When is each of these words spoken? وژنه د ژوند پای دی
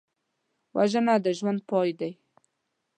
وژنه 0.75 1.15
د 1.23 1.27
ژوند 1.37 1.59
پای 1.69 1.89
دی 1.99 2.11